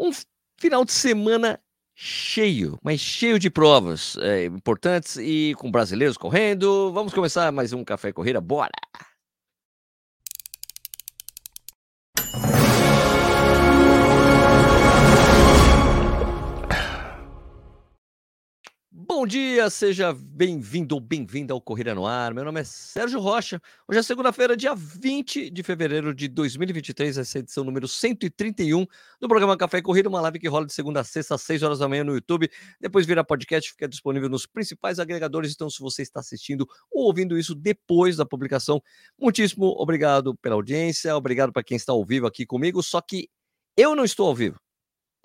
[0.00, 0.10] Um
[0.58, 1.60] final de semana
[1.94, 6.90] cheio, mas cheio de provas é, importantes e com brasileiros correndo.
[6.90, 8.70] Vamos começar mais um Café Corrida, bora!
[19.30, 22.34] Dia, seja bem-vindo ou bem-vinda ao Corrida no Ar.
[22.34, 23.62] Meu nome é Sérgio Rocha.
[23.86, 28.84] Hoje é segunda-feira, dia 20 de fevereiro de 2023, essa é a edição número 131
[29.20, 31.62] do programa Café e Corrida, uma live que rola de segunda a sexta às 6
[31.62, 32.50] horas da manhã no YouTube.
[32.80, 35.52] Depois vira podcast, fica disponível nos principais agregadores.
[35.52, 38.82] Então, se você está assistindo ou ouvindo isso depois da publicação,
[39.16, 42.82] muitíssimo obrigado pela audiência, obrigado para quem está ao vivo aqui comigo.
[42.82, 43.30] Só que
[43.76, 44.58] eu não estou ao vivo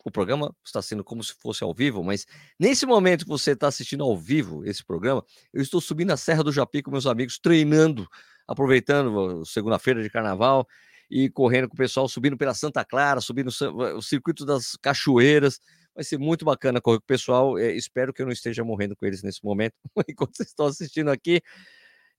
[0.05, 2.27] o programa está sendo como se fosse ao vivo, mas
[2.59, 6.44] nesse momento que você está assistindo ao vivo esse programa, eu estou subindo a Serra
[6.44, 8.08] do Japi com meus amigos, treinando,
[8.48, 10.68] aproveitando segunda-feira de carnaval
[11.09, 15.59] e correndo com o pessoal, subindo pela Santa Clara, subindo o circuito das cachoeiras.
[15.95, 17.58] Vai ser muito bacana correr com o pessoal.
[17.58, 19.73] É, espero que eu não esteja morrendo com eles nesse momento,
[20.08, 21.42] enquanto vocês estão assistindo aqui.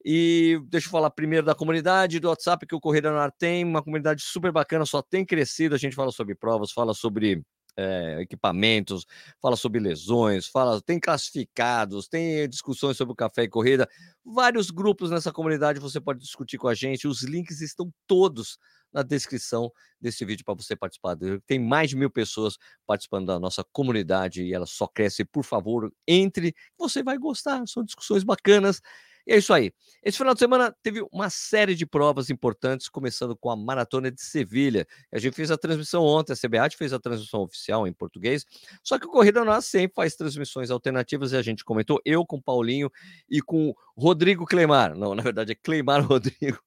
[0.04, 3.82] E deixa eu falar primeiro da comunidade do WhatsApp que o no Ar tem, uma
[3.82, 5.74] comunidade super bacana, só tem crescido.
[5.74, 7.44] A gente fala sobre provas, fala sobre
[7.76, 9.06] é, equipamentos,
[9.40, 13.88] fala sobre lesões, fala, tem classificados, tem discussões sobre o café e corrida,
[14.24, 17.06] vários grupos nessa comunidade você pode discutir com a gente.
[17.06, 18.58] Os links estão todos
[18.92, 21.16] na descrição desse vídeo para você participar.
[21.46, 25.24] Tem mais de mil pessoas participando da nossa comunidade e ela só cresce.
[25.24, 27.66] Por favor, entre, você vai gostar.
[27.66, 28.80] São discussões bacanas
[29.26, 29.72] e é isso aí.
[30.02, 34.22] Esse final de semana teve uma série de provas importantes, começando com a Maratona de
[34.22, 34.86] Sevilha.
[35.12, 38.44] A gente fez a transmissão ontem, a CBAT fez a transmissão oficial em português,
[38.84, 42.40] só que o Corrida Nós sempre faz transmissões alternativas e a gente comentou, eu com
[42.40, 42.90] Paulinho
[43.28, 44.96] e com Rodrigo Cleimar.
[44.96, 46.58] Não, na verdade é Cleimar Rodrigo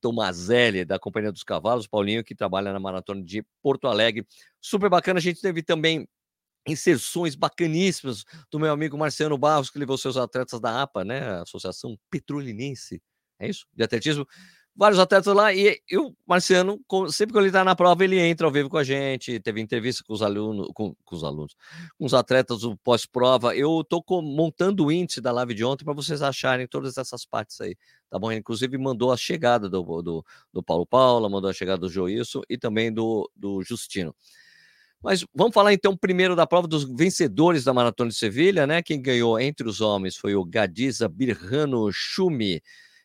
[0.00, 4.26] Tomazelli, da Companhia dos Cavalos, Paulinho, que trabalha na Maratona de Porto Alegre.
[4.60, 6.08] Super bacana, a gente teve também
[6.68, 11.40] inserções bacaníssimas do meu amigo Marciano Barros, que levou seus atletas da APA, né?
[11.40, 13.02] Associação Petrolinense,
[13.38, 13.66] é isso?
[13.74, 14.26] De atletismo.
[14.78, 18.52] Vários atletas lá, e eu, Marciano, sempre que ele está na prova, ele entra ao
[18.52, 19.40] vivo com a gente.
[19.40, 21.56] Teve entrevista com os alunos, com, com os alunos,
[21.98, 23.56] com os atletas do pós-prova.
[23.56, 27.60] Eu estou montando o índice da live de ontem para vocês acharem todas essas partes
[27.60, 27.76] aí,
[28.08, 28.30] tá bom?
[28.30, 32.56] Inclusive, mandou a chegada do, do, do Paulo Paula, mandou a chegada do Joilson e
[32.56, 34.14] também do, do Justino.
[35.02, 38.82] Mas vamos falar então primeiro da prova dos vencedores da Maratona de Sevilha, né?
[38.82, 42.60] Quem ganhou entre os homens foi o Gadiza Birhano Shumi,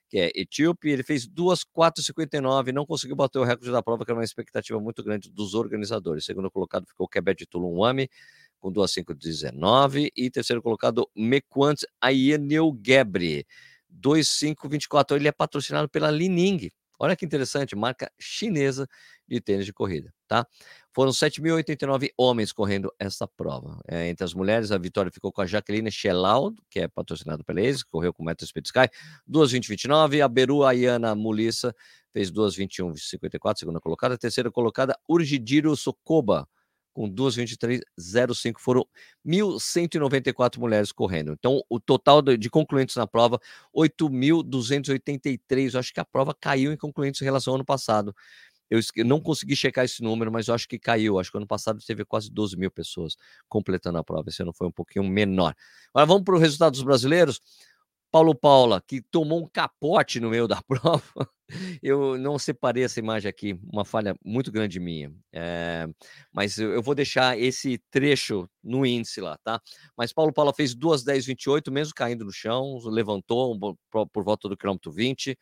[0.10, 0.90] que é etíope.
[0.90, 5.04] Ele fez 2,459, não conseguiu bater o recorde da prova, que era uma expectativa muito
[5.04, 6.26] grande dos organizadores.
[6.26, 8.10] Segundo colocado ficou o Quebec Tulumwami,
[8.60, 10.12] com 2,519.
[10.16, 13.46] E terceiro colocado, Mequant Ayeneu Gebre,
[13.88, 15.16] 2,524.
[15.16, 16.72] Ele é patrocinado pela Lining.
[17.00, 18.88] Olha que interessante, marca chinesa
[19.28, 20.46] de tênis de corrida, tá?
[20.94, 23.80] Foram 7.089 homens correndo essa prova.
[23.88, 27.62] É, entre as mulheres, a vitória ficou com a Jaqueline Schelau, que é patrocinada pela
[27.62, 28.90] que correu com o Metro Speed Sky,
[29.30, 30.24] 2.20.29.
[30.24, 31.76] A Beru Ayana Mulissa
[32.12, 34.16] fez 2.21.54, segunda colocada.
[34.16, 36.48] A terceira colocada, Urgidiro Sokoba,
[36.94, 38.60] com 2,23,05.
[38.60, 38.86] Foram
[39.26, 41.34] 1.194 mulheres correndo.
[41.34, 43.40] Então, o total de concluintes na prova,
[43.76, 45.74] 8.283.
[45.74, 48.16] Eu acho que a prova caiu em concluintes em relação ao ano passado.
[48.70, 51.20] Eu não consegui checar esse número, mas eu acho que caiu.
[51.20, 53.16] Acho que ano passado teve quase 12 mil pessoas
[53.48, 54.30] completando a prova.
[54.30, 55.54] Esse ano foi um pouquinho menor.
[55.94, 57.40] Agora vamos para o resultado dos brasileiros.
[58.12, 61.30] Paulo Paula, que tomou um capote no meio da prova.
[61.82, 65.14] Eu não separei essa imagem aqui, uma falha muito grande minha.
[65.32, 65.88] É,
[66.32, 69.62] mas eu vou deixar esse trecho no índice lá, tá?
[69.98, 74.92] Mas Paulo Paula fez 2,10,28, mesmo caindo no chão, levantou por, por volta do quilômetro
[74.92, 75.38] 20.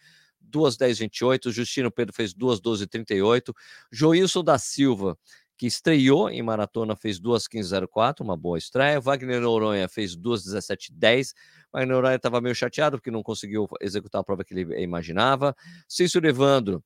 [0.50, 1.52] 2,10,28.
[1.52, 3.54] Justino Pedro fez 2,12,38.
[3.92, 5.18] Joilson da Silva,
[5.62, 9.00] que estreou em maratona, fez 2,15,04, uma boa estreia.
[9.00, 11.36] Wagner Noronha fez 2,17,10.
[11.72, 15.56] Wagner Noronha estava meio chateado porque não conseguiu executar a prova que ele imaginava.
[15.88, 16.84] Cícero Evandro,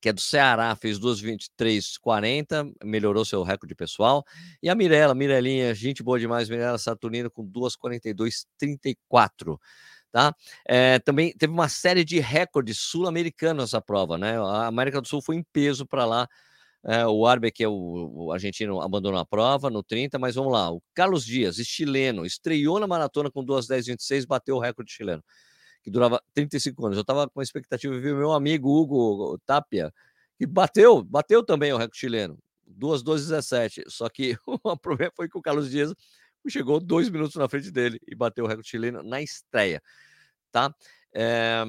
[0.00, 4.24] que é do Ceará, fez 2,23,40, melhorou seu recorde pessoal.
[4.62, 9.58] E a Mirella, Mirelinha, gente boa demais, Mirella Saturnino com 2,42,34
[10.12, 10.32] tá?
[10.66, 14.38] É, também teve uma série de recordes sul-americanos essa prova, né?
[14.38, 16.28] A América do Sul foi em peso para lá.
[16.84, 17.72] É, o Arbe, que é o,
[18.14, 20.70] o, argentino, abandonou a prova no 30, mas vamos lá.
[20.70, 25.22] O Carlos Dias, chileno, estreou na maratona com 2,10,26, bateu o recorde chileno,
[25.82, 26.96] que durava 35 anos.
[26.96, 29.92] Eu estava com a expectativa de ver meu amigo Hugo Tapia,
[30.38, 32.38] que bateu, bateu também o recorde chileno,
[32.78, 33.84] 2,12,17.
[33.88, 35.92] Só que o problema foi que o Carlos Dias
[36.48, 39.82] chegou dois minutos na frente dele e bateu o recorde chileno na estreia
[40.50, 40.74] tá?
[41.14, 41.64] É,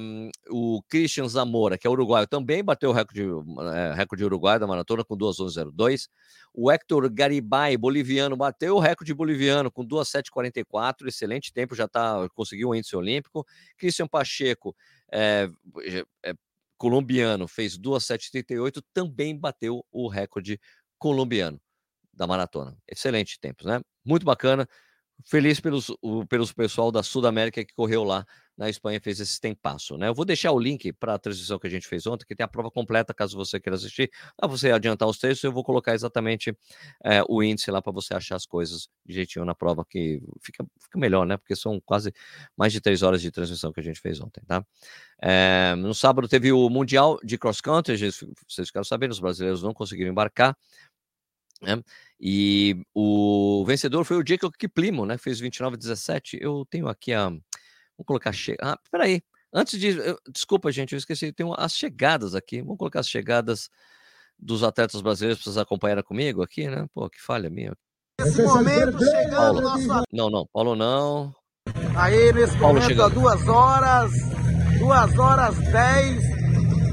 [0.50, 3.22] o Christian Zamora, que é uruguaio, também bateu o recorde,
[3.74, 6.08] é, recorde uruguaio da maratona com 2:11:02.
[6.54, 12.68] O Hector Garibay, boliviano, bateu o recorde boliviano com 2:7:44, excelente tempo, já tá, conseguiu
[12.70, 13.46] o índice olímpico.
[13.78, 14.76] Christian Pacheco,
[15.12, 15.48] é,
[16.78, 20.60] colombiano, fez 2:7:38, também bateu o recorde
[20.98, 21.60] colombiano
[22.14, 22.76] da maratona.
[22.88, 23.80] Excelente tempo, né?
[24.04, 24.68] Muito bacana.
[25.24, 25.90] Feliz pelos,
[26.28, 28.24] pelos pessoal da Sudamérica que correu lá
[28.60, 30.08] na Espanha fez esse tempasso, né?
[30.08, 32.44] Eu vou deixar o link para a transmissão que a gente fez ontem, que tem
[32.44, 34.10] a prova completa, caso você queira assistir.
[34.36, 36.54] Para você adiantar os textos, eu vou colocar exatamente
[37.02, 40.98] é, o índice lá para você achar as coisas direitinho na prova, que fica, fica
[40.98, 41.38] melhor, né?
[41.38, 42.12] Porque são quase
[42.54, 44.62] mais de três horas de transmissão que a gente fez ontem, tá?
[45.22, 49.72] É, no sábado teve o Mundial de Cross Country, vocês ficaram sabendo, os brasileiros não
[49.72, 50.54] conseguiram embarcar,
[51.60, 51.82] né?
[52.18, 55.18] E o vencedor foi o Jacob Kiplimo, né?
[55.18, 56.38] Fez 29,17.
[56.40, 57.28] Eu tenho aqui a.
[57.28, 58.32] Vamos colocar.
[58.32, 58.56] Che...
[58.60, 59.22] Ah, peraí.
[59.52, 59.96] Antes de.
[60.32, 61.32] Desculpa, gente, eu esqueci.
[61.32, 62.60] Tem as chegadas aqui.
[62.62, 63.70] Vamos colocar as chegadas
[64.38, 66.86] dos atletas brasileiros para vocês acompanharem comigo aqui, né?
[66.94, 67.76] Pô, que falha minha.
[68.20, 70.04] Nesse momento, chegando nosso.
[70.12, 71.34] Não, não, Paulo não.
[71.96, 73.14] Aí, nesse Paulo momento, chegando.
[73.14, 74.12] duas horas.
[74.78, 76.39] Duas horas dez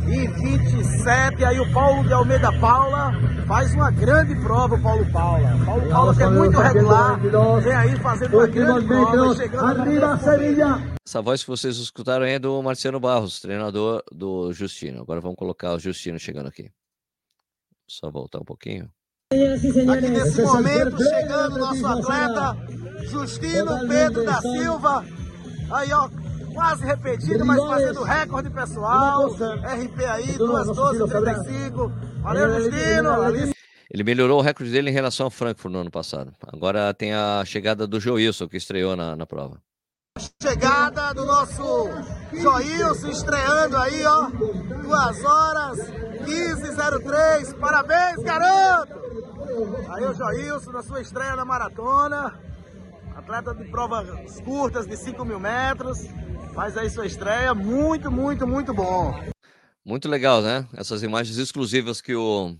[0.07, 1.43] e 27.
[1.43, 3.11] Aí o Paulo de Almeida Paula
[3.47, 5.65] faz uma grande prova, o Paulo Paula.
[5.65, 7.19] Paulo Paula que é muito regular,
[7.61, 12.99] vem aí fazendo uma grande prova, chegando Essa voz que vocês escutaram é do Marciano
[12.99, 15.01] Barros, treinador do Justino.
[15.01, 16.71] Agora vamos colocar o Justino chegando aqui.
[17.87, 18.89] Só voltar um pouquinho.
[19.31, 22.57] Aqui nesse momento, chegando nosso atleta
[23.09, 25.05] Justino Pedro da Silva.
[25.69, 26.09] Aí, ó,
[26.57, 29.27] quase repetido, mas fazendo recorde pessoal.
[29.27, 31.91] RP aí, 2,12,35.
[32.21, 33.53] Valeu, Justino.
[33.89, 36.33] Ele melhorou o recorde dele em relação ao Frankfurt no ano passado.
[36.51, 39.61] Agora tem a chegada do Joilson, que estreou na, na prova.
[40.41, 41.89] Chegada do nosso
[42.33, 44.29] Joilson estreando aí, ó.
[44.29, 45.77] 2 horas
[46.25, 47.53] 15:03.
[47.59, 48.95] Parabéns, garoto!
[49.89, 52.33] Aí o Joilson na sua estreia na maratona.
[53.15, 55.99] Atleta de provas curtas de 5 mil metros.
[56.57, 59.13] Faz aí sua estreia, muito, muito, muito bom.
[59.85, 60.67] Muito legal, né?
[60.73, 62.57] Essas imagens exclusivas que o,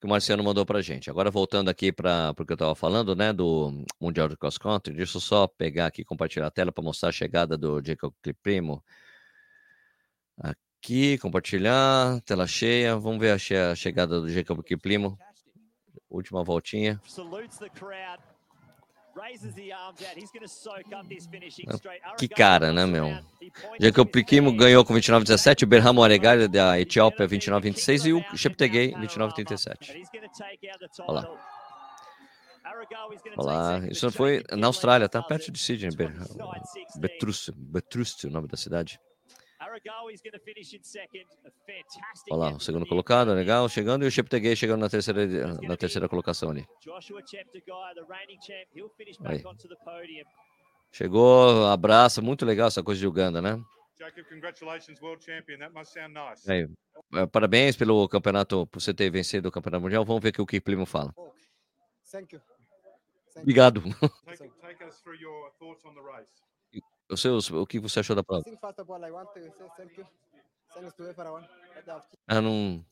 [0.00, 1.08] que o Marciano mandou pra gente.
[1.08, 4.96] Agora voltando aqui para o que eu estava falando, né, do Mundial de Cross Country,
[4.96, 8.12] deixa eu só pegar aqui, compartilhar a tela para mostrar a chegada do Jacob
[8.42, 8.82] Primo.
[10.36, 12.96] Aqui, compartilhar, tela cheia.
[12.96, 15.16] Vamos ver a, chegada do Jacob Primo.
[16.10, 17.00] Última voltinha.
[22.18, 23.18] Que cara, né, meu?
[23.80, 30.06] Jacob Piquimo ganhou com 29,17, o Berhamo Aregali da Etiópia 29,26 e o Cheptegei 29,37.
[31.08, 31.50] Olha lá.
[33.36, 33.78] Olha lá.
[33.90, 35.90] Isso foi na Austrália, tá perto de Sydney.
[36.96, 39.00] Betrust, Betrust, o nome da cidade.
[42.30, 45.26] Olha lá, o segundo colocado, legal, chegando, e o Cheptegei chegando na terceira,
[45.60, 46.66] na terceira colocação ali.
[49.28, 49.42] Aí.
[50.92, 53.62] Chegou, abraça, muito legal essa coisa de Uganda, né?
[56.48, 56.66] Aí,
[57.14, 60.04] é, parabéns pelo campeonato, por você ter vencido o campeonato mundial.
[60.06, 61.12] Vamos ver o que o Kiplimo fala.
[63.36, 63.82] Obrigado.
[67.16, 68.42] Seu, o que você achou da prova?
[72.28, 72.84] Ah, não.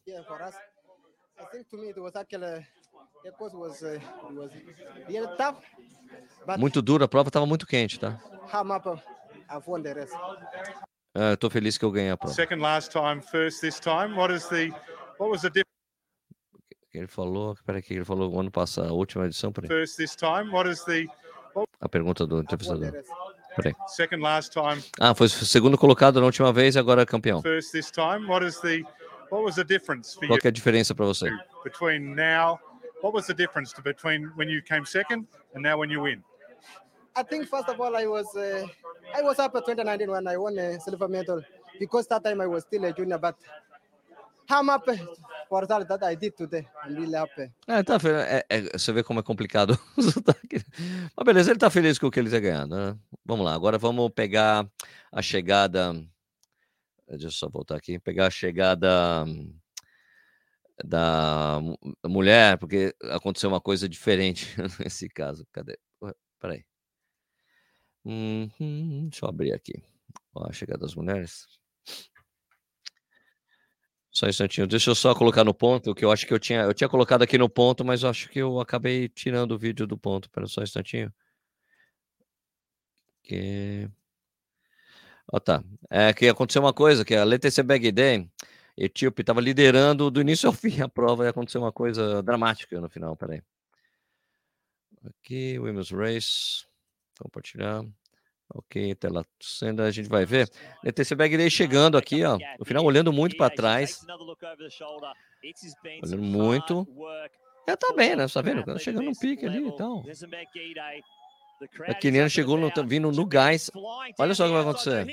[6.58, 8.20] Muito dura, a prova estava muito quente, tá?
[11.14, 12.34] Ah, eu tô feliz que eu ganhei a prova.
[12.34, 14.14] Second last time, first this time.
[14.14, 14.68] What is the
[15.18, 15.68] what was the difference?
[16.92, 19.68] Ele falou, peraí, que ele falou o ano passado, a última edição, peraí.
[19.68, 21.06] First this time, what is the
[21.80, 22.92] A pergunta do entrevistador.
[23.58, 23.74] Peraí.
[23.88, 24.82] Second last time.
[25.00, 27.42] Ah, foi segundo colocado na última vez, e agora é campeão.
[27.42, 28.26] First this time.
[28.26, 28.84] What is the
[29.30, 31.28] what was the difference for Qual é a diferença para você?
[31.64, 32.60] Between now,
[33.02, 36.22] what was the difference between when you came second and now when you win?
[37.16, 38.64] I think first of all I was uh,
[39.12, 41.42] I was up at 2019 when I won a silver medal
[41.80, 43.34] because that time I was still a junior, but
[44.48, 45.00] I'm happy
[45.48, 46.66] for that that I did today.
[46.84, 47.50] I'm really happy.
[47.66, 52.06] É, tá, é, é, você vê como é complicado Mas beleza, ele tá feliz com
[52.06, 52.98] o que ele tá ganhando, né?
[53.24, 54.68] Vamos lá, agora vamos pegar
[55.10, 55.92] a chegada.
[57.08, 59.24] Deixa eu só voltar aqui, pegar a chegada
[60.84, 61.60] da
[62.06, 64.46] mulher, porque aconteceu uma coisa diferente
[64.78, 65.46] nesse caso.
[65.52, 65.78] Cadê?
[66.38, 66.64] Peraí.
[68.04, 69.82] Hum, hum, deixa eu abrir aqui.
[70.34, 71.57] Ó, a chegada das mulheres.
[74.18, 74.66] Só um instantinho.
[74.66, 77.22] Deixa eu só colocar no ponto, que eu acho que eu tinha, eu tinha colocado
[77.22, 80.24] aqui no ponto, mas eu acho que eu acabei tirando o vídeo do ponto.
[80.26, 81.12] Espera só um instantinho.
[83.22, 83.88] Que...
[85.32, 85.62] Ó, tá.
[85.88, 88.28] É que aconteceu uma coisa, que a Letícia Bagday,
[88.76, 92.88] etíope, estava liderando do início ao fim a prova e aconteceu uma coisa dramática no
[92.88, 93.40] final, peraí.
[95.04, 96.66] Aqui, Women's Race,
[97.20, 97.84] compartilhar.
[98.54, 100.48] Ok, tela sendo, a gente vai ver.
[100.82, 104.00] Letícia Bagday chegando aqui, ó, no final olhando muito para trás.
[106.02, 106.86] Olhando muito.
[107.66, 108.26] Ela tá bem, né?
[108.26, 108.78] Tá vendo?
[108.78, 110.02] Chegando no pique ali e tal.
[111.86, 113.70] A Keniana chegou no, vindo no gás.
[114.18, 115.06] Olha só o que vai acontecer.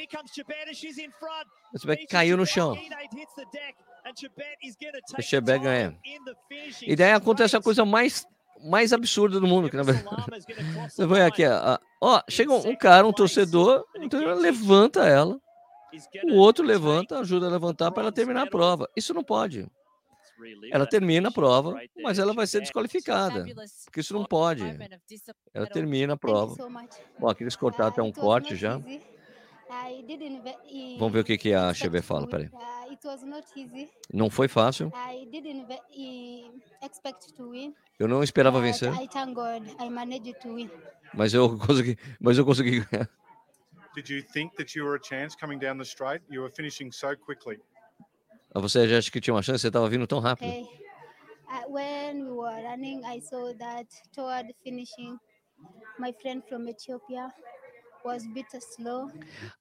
[1.74, 2.78] Esse caiu no chão.
[5.22, 5.98] Chebet ganha.
[6.82, 8.26] E daí acontece a coisa mais,
[8.64, 9.70] mais absurda do mundo.
[9.70, 10.06] Que, na verdade...
[11.08, 11.78] Vai aqui, ó.
[12.02, 15.40] ó chega um cara, um torcedor, então levanta ela.
[16.26, 18.90] O outro levanta, ajuda a levantar para ela terminar a prova.
[18.96, 19.68] Isso não pode.
[20.72, 23.46] Ela termina a prova, mas ela vai ser desqualificada,
[23.86, 24.64] porque isso não pode.
[25.54, 26.56] Ela termina a prova.
[27.18, 28.82] Bom, aqui eles cortaram até um corte já.
[30.98, 32.50] Vamos ver o que, que a Chevy fala, peraí.
[34.14, 34.92] Não foi fácil.
[38.00, 38.92] Eu não esperava vencer.
[41.14, 43.10] Mas eu consegui, mas eu consegui ganhar.
[43.96, 46.22] Did you think that you were a chance coming down the straight?
[46.30, 47.62] You were finishing so quickly.
[48.54, 49.62] Você já acha que tinha uma chance?
[49.62, 50.50] Você estava vindo tão rápido.
[50.50, 50.64] Okay.
[51.48, 55.18] Uh, when we were running, I saw that toward finishing,
[55.98, 57.32] my friend from Ethiopia
[58.06, 59.12] was a bit slow.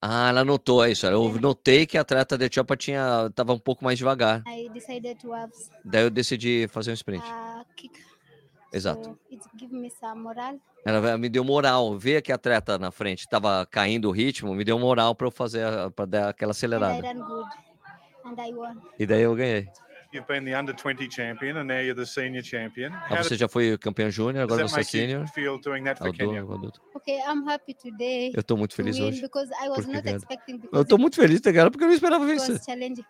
[0.01, 1.07] Ah, ela notou isso.
[1.07, 4.43] Eu notei que a atleta da Etiópia tinha estava um pouco mais devagar.
[4.47, 5.53] I decided to have
[5.85, 7.25] Daí eu decidi fazer um sprint.
[7.27, 7.99] a kick.
[8.73, 9.05] Exato.
[9.05, 9.91] So me.
[10.85, 11.97] Ela me deu moral.
[11.97, 15.31] Ver que a atleta na frente estava caindo o ritmo, me deu moral para eu
[15.31, 17.01] fazer para dar aquela acelerada.
[18.99, 19.69] E daí eu ganhei.
[20.15, 22.93] You've been the under 20 champion and now you're the senior champion.
[23.11, 25.27] Ah, você já foi campeã júnior, agora você é sênior.
[25.35, 26.45] feel doing that for Kenya?
[26.95, 29.21] Okay, I'm happy today Eu estou muito to feliz hoje.
[29.21, 31.89] because I was not expecting Eu because estou muito feliz de ter ganhado porque eu
[31.89, 32.55] não esperava it vencer.
[32.55, 33.05] was challenging.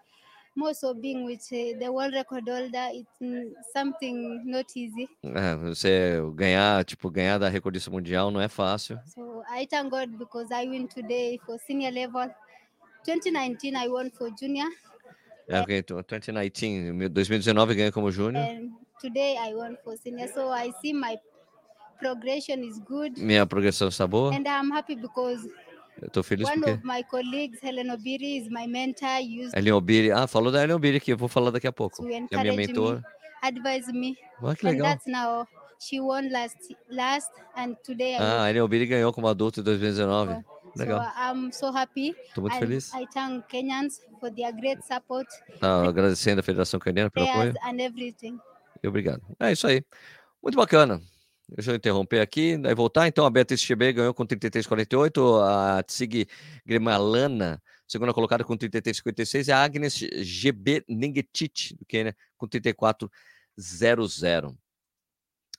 [0.57, 5.07] More so being with uh, the world record holder, it's mm, something not easy.
[5.25, 8.99] É, você ganhar, tipo, ganhar da recordista mundial não é fácil.
[9.05, 12.31] So I thank God because I win today for senior level.
[13.05, 14.69] 2019 I won for junior
[15.87, 18.43] To- 2019, em 2019 ganhei como júnior.
[18.45, 18.71] and
[19.01, 20.29] today I won for senior.
[20.33, 21.17] So I see my
[21.99, 24.35] progression is good Minha progressão está boa.
[24.35, 25.49] and I'm happy because
[26.03, 29.75] Eu tô feliz one porque of my colleagues, Helen Obiri, is my mentor, used Ellen
[29.75, 31.99] Obiri, ah, falou da Ellen Obiri aqui, eu vou falar daqui a pouco.
[31.99, 33.05] Que é minha encourage me, mentora.
[33.41, 34.17] advise me.
[34.43, 34.87] Olha que And legal.
[34.89, 35.47] that's now
[35.79, 36.57] she won last
[36.89, 38.17] last and today.
[38.17, 40.43] Ah, a Ellen Obiri ganhou como adulto em 2019.
[40.77, 42.15] Legal, So I'm so happy.
[42.35, 42.93] tô muito and feliz.
[42.95, 45.27] I thank Kenyans for their great support,
[45.61, 47.55] Tá agradecendo a Federação Caniana pelo apoio.
[47.63, 48.39] and everything.
[48.83, 49.23] E obrigado.
[49.41, 49.85] É isso aí.
[50.43, 51.01] Muito bacana.
[51.49, 53.07] Deixa eu interromper aqui, daí voltar.
[53.07, 55.41] Então, a Beatriz Chebe ganhou com 33,48.
[55.43, 56.27] A Tsig
[56.65, 59.49] Grimalana, segunda colocada com 33,56.
[59.49, 64.57] E a Agnes GB Nengetit, do Quênia, com 34,00.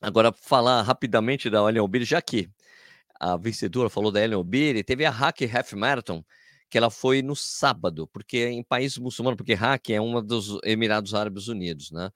[0.01, 2.49] Agora, falar rapidamente da Ellen Obiri, já que
[3.19, 6.23] a vencedora falou da Ellen Obiri, teve a Hack Half Marathon,
[6.69, 10.59] que ela foi no sábado, porque é em país muçulmano, porque Hack é uma dos
[10.63, 12.09] Emirados Árabes Unidos, né?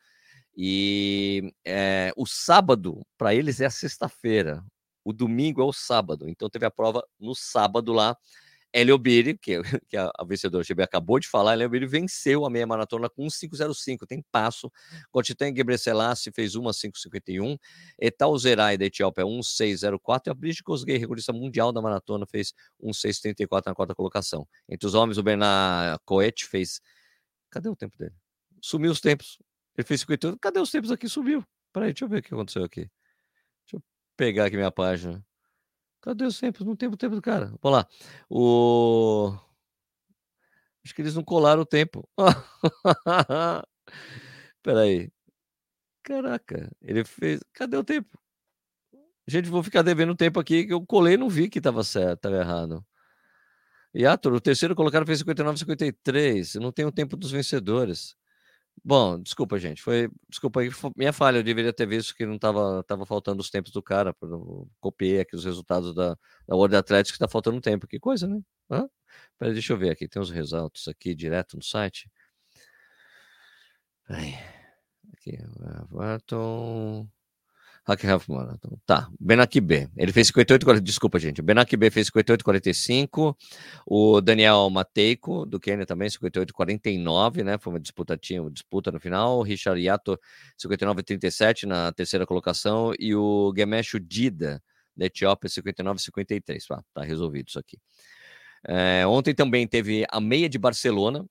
[0.55, 4.61] E eh, o sábado, para eles, é a sexta-feira.
[5.05, 6.27] O domingo é o sábado.
[6.27, 8.17] Então, teve a prova no sábado lá.
[8.73, 13.09] Eliobiri, que, que a, a vencedora GB acabou de falar, Eliobiri venceu a meia maratona
[13.09, 14.05] com 1,505.
[14.05, 14.71] Tem passo.
[15.11, 17.57] Gotiten Gebreselassie fez 1,551.
[17.99, 20.29] Etal Zerai da Etiópia, 1,604.
[20.29, 24.47] E a Brigitte Kosgei, recordista mundial da maratona, fez 1,634 na quarta colocação.
[24.67, 26.81] Entre os homens, o Bernard Coet fez.
[27.49, 28.13] Cadê o tempo dele?
[28.61, 29.39] Sumiu os tempos.
[29.77, 30.37] Ele fez 58.
[30.39, 31.09] Cadê os tempos aqui?
[31.09, 31.43] Subiu.
[31.73, 32.81] Peraí, deixa eu ver o que aconteceu aqui.
[33.65, 33.83] Deixa eu
[34.17, 35.25] pegar aqui minha página.
[36.01, 36.65] Cadê os tempos?
[36.65, 37.53] Não tem o tempo do cara.
[37.61, 37.87] Vamos lá.
[38.29, 39.33] O...
[40.83, 42.07] Acho que eles não colaram o tempo.
[44.63, 45.11] Peraí.
[46.03, 47.41] Caraca, ele fez.
[47.53, 48.17] Cadê o tempo?
[49.27, 52.17] Gente, vou ficar devendo tempo aqui que eu colei e não vi que estava certo,
[52.17, 52.83] estava errado.
[53.93, 56.55] E Ator, o terceiro colocado fez 59 53.
[56.55, 58.15] Eu não tenho o tempo dos vencedores.
[58.83, 59.81] Bom, desculpa, gente.
[59.81, 61.37] Foi, desculpa aí, minha falha.
[61.37, 64.15] Eu deveria ter visto que não estava tava faltando os tempos do cara.
[64.21, 66.17] Eu copiei aqui os resultados da,
[66.47, 67.87] da World Athletics, que está faltando tempo.
[67.87, 68.41] Que coisa, né?
[68.69, 68.89] Hã?
[69.37, 70.07] Peraí, deixa eu ver aqui.
[70.07, 72.09] Tem os resultados aqui direto no site.
[75.13, 75.37] Aqui,
[75.91, 77.07] Everton.
[77.95, 78.77] Hack Marathon.
[78.85, 79.89] Tá, Benak B.
[79.97, 81.41] Ele fez 58, 40, desculpa, gente.
[81.41, 83.37] O B fez 58, 45.
[83.85, 87.57] O Daniel Mateico, do Quênia também, 58, 49, né?
[87.57, 89.39] Foi uma disputa, tinha uma disputa no final.
[89.39, 90.19] O Richard Yato,
[90.57, 92.93] 59, 37 na terceira colocação.
[92.99, 94.61] E o Gemesho Dida,
[94.95, 96.65] da Etiópia, 59, 53.
[96.71, 97.79] Ah, tá resolvido isso aqui.
[98.67, 101.25] É, ontem também teve a meia de Barcelona,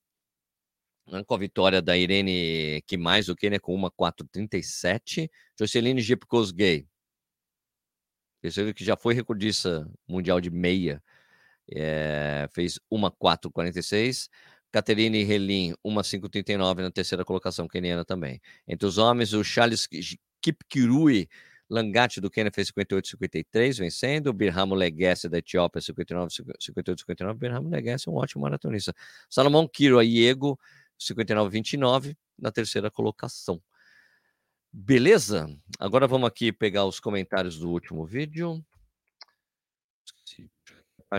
[1.26, 5.30] com a vitória da Irene, que mais do que, né, com uma 4,37.
[5.58, 6.02] Joceline
[6.54, 6.86] Gay,
[8.40, 11.02] Percebeu que já foi recordista mundial de meia,
[11.70, 14.28] é, fez uma 4,46.
[14.70, 18.40] Caterine Relin, uma 5,39 na terceira colocação, keniana também.
[18.66, 19.88] Entre os homens, o Charles
[20.40, 21.28] Kipkirui
[21.70, 24.28] Langate do Quênia fez 58,53, vencendo.
[24.28, 27.34] O Birhamo Leguesse da Etiópia, 58,59.
[27.34, 28.94] Birhamo Leguesse é um ótimo maratonista.
[29.28, 30.58] Salomão Kiro Aiego,
[30.98, 33.62] 59,29 na terceira colocação.
[34.72, 35.48] Beleza?
[35.78, 38.64] Agora vamos aqui pegar os comentários do último vídeo.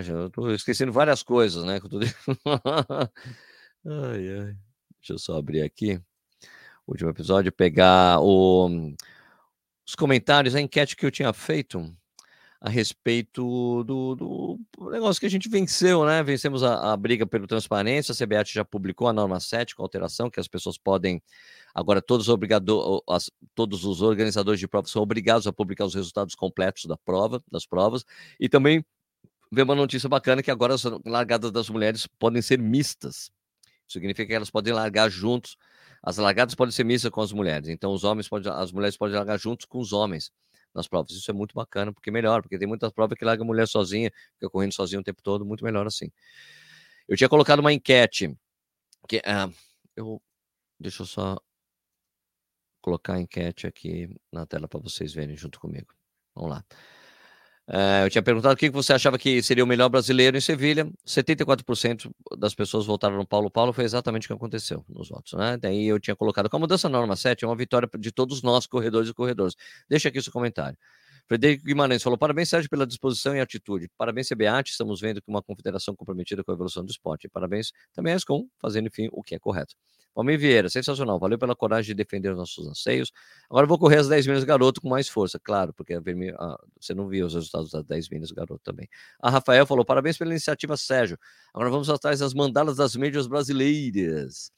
[0.08, 1.80] eu tô esquecendo várias coisas, né?
[3.86, 4.58] ai, ai.
[4.98, 6.02] Deixa eu só abrir aqui
[6.92, 8.94] último episódio, pegar o
[9.86, 11.96] os comentários, a enquete que eu tinha feito
[12.62, 14.60] a respeito do, do
[14.92, 16.22] negócio que a gente venceu, né?
[16.22, 20.30] Vencemos a, a, briga pelo transparência, a CBAT já publicou a norma 7 com alteração,
[20.30, 21.22] que as pessoas podem,
[21.74, 26.36] agora todos, obrigado, as, todos os organizadores de provas são obrigados a publicar os resultados
[26.36, 28.04] completos da prova, das provas,
[28.38, 28.84] e também
[29.50, 33.32] vem uma notícia bacana que agora as largadas das mulheres podem ser mistas.
[33.88, 35.58] Significa que elas podem largar juntos
[36.02, 39.16] as largadas podem ser mistas com as mulheres, então os homens podem, as mulheres podem
[39.16, 40.32] largar juntos com os homens
[40.74, 41.12] nas provas.
[41.12, 44.12] Isso é muito bacana, porque melhor, porque tem muitas provas que larga a mulher sozinha,
[44.36, 46.12] fica correndo sozinha o tempo todo, muito melhor assim.
[47.08, 48.36] Eu tinha colocado uma enquete
[49.08, 49.54] que uh,
[49.96, 50.22] eu
[50.80, 51.38] deixa eu só
[52.82, 55.94] colocar a enquete aqui na tela para vocês verem junto comigo.
[56.36, 56.66] Vamos lá.
[57.70, 60.92] Uh, eu tinha perguntado o que você achava que seria o melhor brasileiro em Sevilha.
[61.06, 62.10] 74%
[62.40, 63.72] das pessoas votaram no Paulo Paulo.
[63.72, 65.34] Foi exatamente o que aconteceu nos votos.
[65.34, 65.56] Né?
[65.56, 68.66] Daí eu tinha colocado com a mudança norma 7, é uma vitória de todos nós,
[68.66, 69.56] corredores e corredores.
[69.88, 70.76] Deixa aqui o seu comentário.
[71.28, 73.88] Frederico Guimarães falou: parabéns, Sérgio, pela disposição e atitude.
[73.96, 74.72] Parabéns, CBAT.
[74.72, 77.30] Estamos vendo que uma confederação comprometida com a evolução do esporte.
[77.30, 79.76] Parabéns também a ESCOM, fazendo, enfim, o que é correto.
[80.14, 81.20] Palmeiras Vieira, sensacional.
[81.20, 83.12] Valeu pela coragem de defender os nossos anseios.
[83.50, 86.02] Agora vou correr as 10 milhas garoto com mais força, claro, porque a
[86.80, 88.88] você não viu os resultados das 10 milhas garoto também.
[89.22, 91.18] A Rafael falou: parabéns pela iniciativa, Sérgio.
[91.54, 94.52] Agora vamos atrás das mandalas das mídias brasileiras.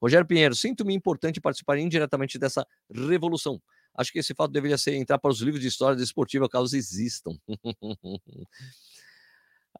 [0.00, 3.60] Rogério Pinheiro, sinto-me importante participar indiretamente dessa revolução.
[3.94, 7.32] Acho que esse fato deveria ser entrar para os livros de história desportiva, caso existam.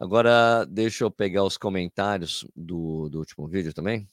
[0.00, 4.08] Agora, deixa eu pegar os comentários do, do último vídeo também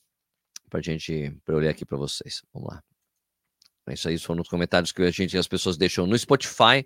[0.75, 2.43] para gente, para eu ler aqui para vocês.
[2.53, 2.83] Vamos lá.
[3.87, 6.85] É isso aí foram os comentários que a gente, as pessoas deixam no Spotify,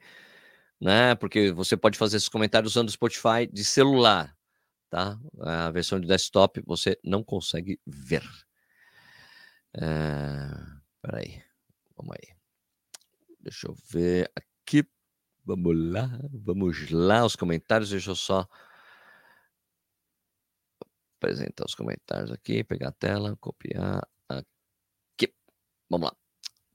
[0.79, 1.15] né?
[1.15, 4.35] Porque você pode fazer esses comentários usando o Spotify de celular,
[4.89, 5.17] tá?
[5.39, 8.23] A versão de desktop você não consegue ver.
[9.73, 10.49] É...
[11.01, 11.41] Peraí,
[11.95, 12.35] vamos aí.
[13.39, 14.87] Deixa eu ver aqui.
[15.43, 17.89] Vamos lá, vamos lá, os comentários.
[17.89, 18.47] Deixa eu só
[21.19, 25.33] apresentar os comentários aqui, pegar a tela, copiar aqui.
[25.89, 26.15] Vamos lá.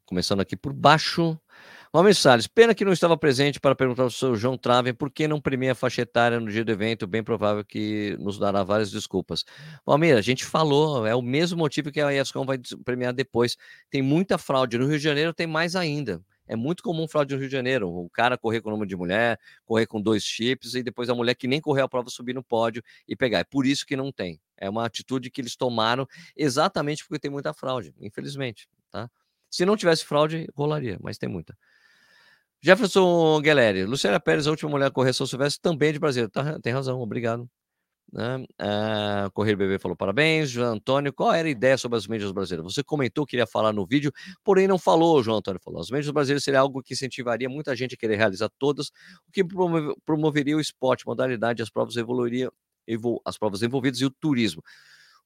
[0.06, 1.40] Começando aqui por baixo.
[1.90, 5.26] Valmir Salles, pena que não estava presente para perguntar ao seu João Traven por que
[5.26, 8.90] não premia a faixa etária no dia do evento, bem provável que nos dará várias
[8.90, 9.44] desculpas.
[9.86, 13.56] Valmir, a gente falou, é o mesmo motivo que a ESCOM vai premiar depois.
[13.88, 16.20] Tem muita fraude, no Rio de Janeiro tem mais ainda.
[16.46, 17.88] É muito comum fraude no Rio de Janeiro.
[17.88, 21.14] O cara correr com o nome de mulher, correr com dois chips e depois a
[21.14, 23.38] mulher que nem correu a prova subir no pódio e pegar.
[23.40, 24.40] É por isso que não tem.
[24.56, 29.10] É uma atitude que eles tomaram exatamente porque tem muita fraude, infelizmente, tá?
[29.50, 31.56] Se não tivesse fraude, rolaria, mas tem muita.
[32.60, 36.28] Jefferson Guilherme, Luciana Pérez, a última mulher a correr São Silvestre, também de Brasília.
[36.28, 37.48] Tá, tem razão, obrigado.
[38.12, 38.44] Né?
[38.58, 40.50] Ah, Correio Bebê falou parabéns.
[40.50, 42.72] João Antônio, qual era a ideia sobre as mídias brasileiras?
[42.72, 44.12] Você comentou que iria falar no vídeo,
[44.44, 45.80] porém não falou, João Antônio falou.
[45.80, 48.88] As mídias brasileiras seria algo que incentivaria muita gente a querer realizar todas,
[49.28, 49.42] o que
[50.04, 52.52] promoveria o esporte, modalidade, as provas evoluiriam,
[52.86, 54.62] evol as provas envolvidas e o turismo.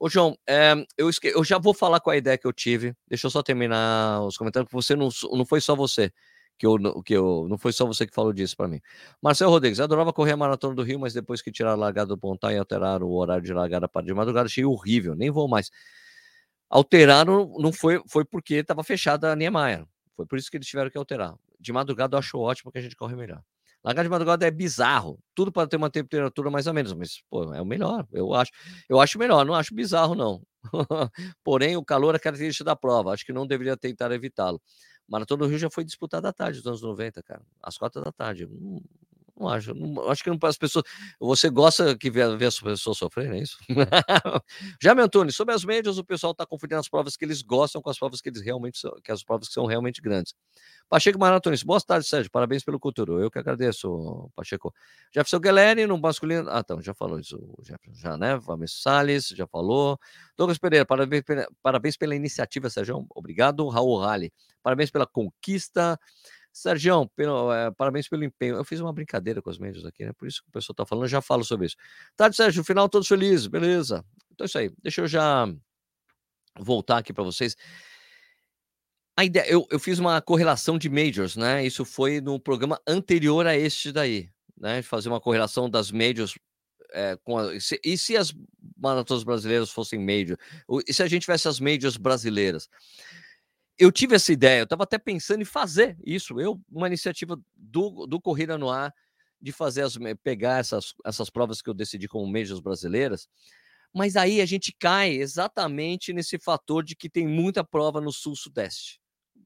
[0.01, 1.29] Ô, João, é, eu, esque...
[1.29, 2.95] eu já vou falar com a ideia que eu tive.
[3.09, 6.13] Deixa eu só terminar os comentários, porque você não, não foi só você
[6.59, 8.81] que eu, que eu não foi só você que falou disso para mim.
[9.23, 12.19] Marcelo Rodrigues, adorava correr a maratona do Rio, mas depois que tiraram a largada do
[12.19, 15.71] Pontal e alteraram o horário de largada para de madrugada, achei horrível, nem vou mais.
[16.69, 19.87] Alteraram, não foi, foi porque estava fechada a Niemeyer.
[20.17, 21.35] Foi por isso que eles tiveram que alterar.
[21.61, 23.43] De madrugada eu acho ótimo que a gente corre melhor.
[23.85, 25.19] Largar de madrugada é bizarro.
[25.35, 28.07] Tudo para ter uma temperatura mais ou menos, mas pô, é o melhor.
[28.13, 28.51] Eu acho,
[28.89, 30.43] eu acho melhor, não acho bizarro não.
[31.45, 33.13] Porém, o calor é característica da prova.
[33.13, 34.61] Acho que não deveria tentar evitá-lo.
[35.09, 37.43] Maratona do Rio já foi disputada à tarde, nos anos 90, cara.
[37.63, 38.47] Às quatro da tarde.
[38.47, 38.83] Não,
[39.39, 39.75] Não acho.
[39.75, 40.85] Não, acho que não as pessoas.
[41.21, 43.57] Você gosta que ver as pessoas sofrerem, é isso?
[44.83, 47.81] Já, meu Antônio, sobre as médias, o pessoal está confundindo as provas que eles gostam
[47.81, 50.35] com as provas que eles realmente são, que as provas que são realmente grandes.
[50.89, 52.31] Pacheco Maratonis, boa tarde, Sérgio.
[52.31, 53.13] Parabéns pelo cultura.
[53.13, 54.75] Eu que agradeço, Pacheco.
[55.15, 56.49] Jefferson Guilherme, no masculino.
[56.51, 58.37] Ah, então, já falou isso, Jefferson, já, né?
[58.39, 59.99] Vamos Salles, já falou.
[60.37, 61.23] Douglas Pereira, parabéns,
[61.63, 63.07] parabéns pela iniciativa, Sérgio.
[63.11, 63.69] Obrigado.
[63.69, 65.99] Raul Rale, parabéns pela conquista.
[66.53, 67.11] Sérgio,
[67.53, 68.57] é, parabéns pelo empenho.
[68.57, 70.13] Eu fiz uma brincadeira com os médios aqui, né?
[70.13, 71.77] Por isso que o pessoal está falando, já falo sobre isso.
[72.17, 74.05] Tarde, Sérgio, final todos felizes, beleza.
[74.33, 74.71] Então é isso aí.
[74.83, 75.47] Deixa eu já
[76.59, 77.57] voltar aqui para vocês.
[79.17, 81.67] A ideia, eu, eu fiz uma correlação de majors, né?
[81.67, 84.81] Isso foi no programa anterior a este daí, né?
[84.83, 86.35] Fazer uma correlação das majors
[86.93, 88.33] é, com a, se, e se as
[88.77, 90.39] maratonas brasileiras fossem major?
[90.87, 92.69] E se a gente tivesse as majors brasileiras?
[93.79, 96.41] Eu tive essa ideia, eu estava até pensando em fazer isso.
[96.41, 98.93] Eu, uma iniciativa do, do Corrida no Ar,
[99.41, 103.29] de fazer as, pegar essas, essas provas que eu decidi como majors brasileiras,
[103.95, 109.01] mas aí a gente cai exatamente nesse fator de que tem muita prova no sul-sudeste.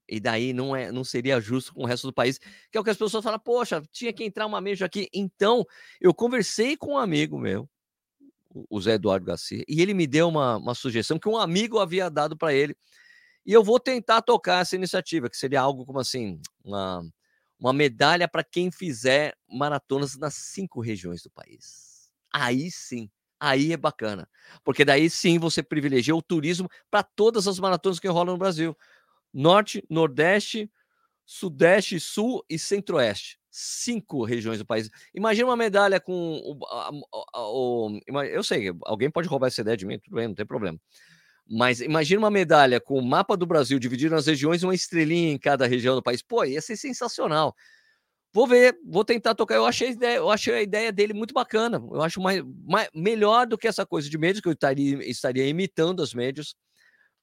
[0.09, 2.37] E daí não, é, não seria justo com o resto do país,
[2.71, 5.07] que é o que as pessoas falam, poxa, tinha que entrar uma Major aqui.
[5.13, 5.65] Então,
[6.01, 7.69] eu conversei com um amigo meu,
[8.69, 12.09] o Zé Eduardo Garcia, e ele me deu uma, uma sugestão que um amigo havia
[12.09, 12.75] dado para ele.
[13.45, 17.01] E eu vou tentar tocar essa iniciativa, que seria algo como assim, uma,
[17.59, 22.11] uma medalha para quem fizer maratonas nas cinco regiões do país.
[22.31, 24.29] Aí sim, aí é bacana.
[24.63, 28.77] Porque daí sim você privilegia o turismo para todas as maratonas que rolam no Brasil.
[29.33, 30.71] Norte, Nordeste,
[31.25, 33.39] Sudeste, Sul e Centro-Oeste.
[33.49, 34.89] Cinco regiões do país.
[35.13, 36.13] Imagina uma medalha com.
[36.43, 36.57] O,
[37.35, 40.79] o, eu sei, alguém pode roubar essa ideia de mim, tudo bem, não tem problema.
[41.49, 45.37] Mas imagina uma medalha com o mapa do Brasil dividido nas regiões uma estrelinha em
[45.37, 46.21] cada região do país.
[46.21, 47.55] Pô, ia ser sensacional.
[48.33, 49.55] Vou ver, vou tentar tocar.
[49.55, 51.77] Eu achei a ideia, eu achei a ideia dele muito bacana.
[51.91, 55.47] Eu acho mais, mais melhor do que essa coisa de médios, que eu estaria, estaria
[55.47, 56.55] imitando as médios,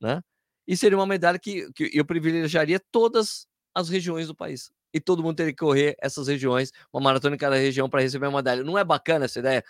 [0.01, 0.23] né?
[0.69, 4.71] E seria uma medalha que, que eu privilegiaria todas as regiões do país.
[4.95, 8.27] E todo mundo teria que correr essas regiões, uma maratona em cada região para receber
[8.29, 8.63] uma medalha.
[8.63, 9.65] Não é bacana essa ideia?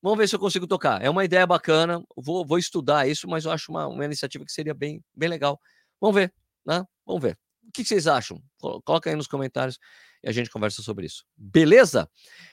[0.00, 1.02] Vamos ver se eu consigo tocar.
[1.02, 4.52] É uma ideia bacana, vou, vou estudar isso, mas eu acho uma, uma iniciativa que
[4.52, 5.60] seria bem, bem legal.
[6.00, 6.32] Vamos ver,
[6.64, 6.84] né?
[7.04, 7.36] Vamos ver.
[7.66, 8.40] O que vocês acham?
[8.58, 9.78] Coloca aí nos comentários
[10.22, 11.24] e a gente conversa sobre isso.
[11.36, 12.08] Beleza?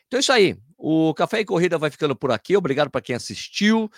[0.07, 0.57] Então é isso aí.
[0.77, 2.57] O Café e Corrida vai ficando por aqui.
[2.57, 3.89] Obrigado para quem assistiu.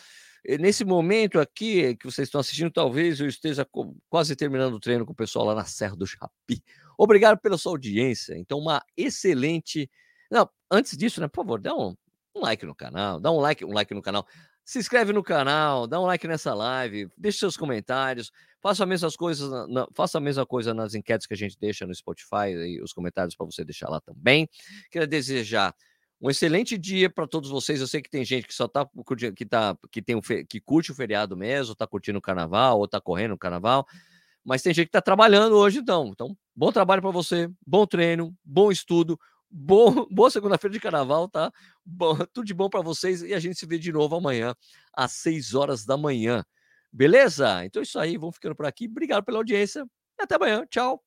[0.59, 3.67] Nesse momento aqui que vocês estão assistindo, talvez eu esteja
[4.09, 6.63] quase terminando o treino com o pessoal lá na Serra do Chapi.
[6.97, 8.37] Obrigado pela sua audiência.
[8.37, 9.89] Então, uma excelente.
[10.31, 11.27] Não, antes disso, né?
[11.27, 11.95] Por favor, dá um,
[12.37, 14.25] um like no canal, dá um like, um like no canal.
[14.63, 19.09] Se inscreve no canal, dá um like nessa live, deixe seus comentários, faça a mesma
[19.11, 22.81] coisa, na, faça a mesma coisa nas enquetes que a gente deixa no Spotify e
[22.81, 24.49] os comentários para você deixar lá também.
[24.91, 25.73] Quero desejar
[26.19, 27.79] um excelente dia para todos vocês.
[27.79, 28.87] Eu sei que tem gente que só tá
[29.35, 32.87] que tá que tem um, que curte o feriado mesmo, tá curtindo o carnaval ou
[32.87, 33.85] tá correndo o carnaval,
[34.43, 36.07] mas tem gente que tá trabalhando hoje então.
[36.07, 39.19] Então, bom trabalho para você, bom treino, bom estudo,
[39.49, 41.51] bom, boa segunda-feira de carnaval, tá?
[41.85, 44.55] Bom, tudo de bom para vocês e a gente se vê de novo amanhã
[44.93, 46.43] às 6 horas da manhã.
[46.91, 47.65] Beleza?
[47.65, 48.87] Então é isso aí, vamos ficando por aqui.
[48.87, 49.85] Obrigado pela audiência.
[50.19, 50.65] Até amanhã.
[50.69, 51.06] Tchau.